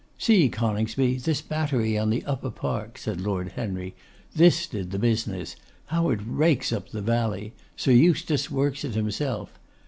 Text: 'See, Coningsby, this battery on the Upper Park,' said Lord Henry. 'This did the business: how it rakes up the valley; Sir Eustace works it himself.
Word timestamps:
'See, 0.17 0.49
Coningsby, 0.49 1.17
this 1.19 1.41
battery 1.43 1.95
on 1.95 2.09
the 2.09 2.25
Upper 2.25 2.49
Park,' 2.49 2.97
said 2.97 3.21
Lord 3.21 3.49
Henry. 3.51 3.93
'This 4.35 4.65
did 4.65 4.89
the 4.89 4.97
business: 4.97 5.55
how 5.85 6.09
it 6.09 6.21
rakes 6.25 6.73
up 6.73 6.89
the 6.89 7.01
valley; 7.03 7.53
Sir 7.75 7.91
Eustace 7.91 8.49
works 8.49 8.83
it 8.83 8.95
himself. 8.95 9.59